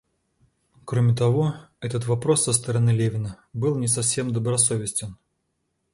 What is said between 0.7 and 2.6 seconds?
Кроме того, этот вопрос со